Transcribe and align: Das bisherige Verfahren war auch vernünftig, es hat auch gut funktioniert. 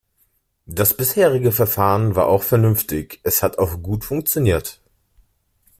Das 0.65 0.97
bisherige 0.97 1.51
Verfahren 1.51 2.15
war 2.15 2.25
auch 2.25 2.41
vernünftig, 2.41 3.19
es 3.21 3.43
hat 3.43 3.59
auch 3.59 3.83
gut 3.83 4.03
funktioniert. 4.03 4.81